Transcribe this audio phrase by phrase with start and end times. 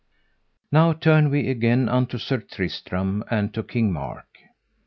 [0.71, 4.25] Now turn we again unto Sir Tristram and to King Mark.